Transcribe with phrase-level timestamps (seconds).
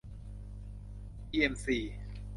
[1.31, 1.77] อีเอ็มซี